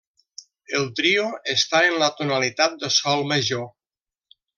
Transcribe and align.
El 0.77 0.85
Trio 0.99 1.25
està 1.53 1.81
en 1.89 1.97
la 2.05 2.07
tonalitat 2.21 2.79
de 2.85 2.91
sol 2.97 3.23
major. 3.33 3.63